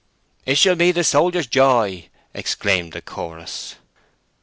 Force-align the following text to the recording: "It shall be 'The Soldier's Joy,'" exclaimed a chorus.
"It 0.47 0.57
shall 0.57 0.73
be 0.73 0.91
'The 0.91 1.03
Soldier's 1.03 1.45
Joy,'" 1.45 2.09
exclaimed 2.33 2.95
a 2.95 3.01
chorus. 3.03 3.75